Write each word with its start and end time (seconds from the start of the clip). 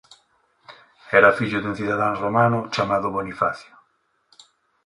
Era 1.19 1.29
fillo 1.39 1.57
dun 1.61 1.77
cidadán 1.79 2.13
romano 2.23 2.59
chamado 2.75 3.07
Bonifacio. 3.15 3.73